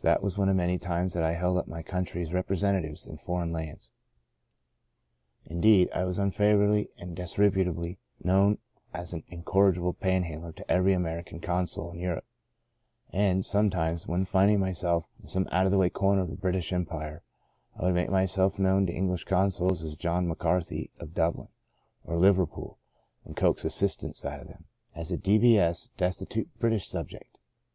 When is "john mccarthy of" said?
19.96-21.12